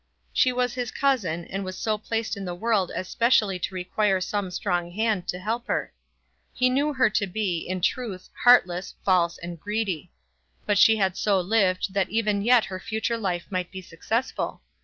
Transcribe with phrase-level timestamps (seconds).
[0.33, 4.19] She was his cousin, and was so placed in the world as specially to require
[4.19, 5.93] some strong hand to help her.
[6.55, 10.11] He knew her to be, in truth, heartless, false, and greedy;
[10.65, 14.63] but she had so lived that even yet her future life might be successful.